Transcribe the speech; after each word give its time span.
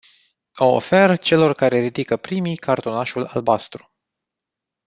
O 0.55 0.65
ofer 0.75 1.17
celor 1.19 1.53
care 1.53 1.77
ridică 1.79 2.17
primii 2.17 2.55
cartonașul 2.55 3.25
albastru. 3.25 3.91